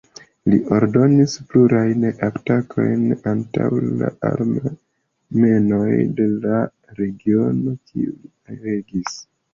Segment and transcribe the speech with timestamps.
[0.51, 3.69] Li ordonis plurajn atakojn kontraŭ
[4.01, 5.85] la armenoj
[6.21, 6.63] de la
[7.03, 9.21] regiono kiun li regis.